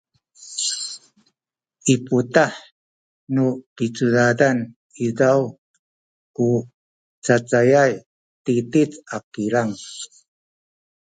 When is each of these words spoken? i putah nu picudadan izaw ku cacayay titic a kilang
i 1.93 1.95
putah 2.05 2.51
nu 3.33 3.45
picudadan 3.75 4.57
izaw 5.05 5.41
ku 6.35 6.47
cacayay 7.25 7.91
titic 8.43 8.91
a 9.15 9.17
kilang 9.33 9.71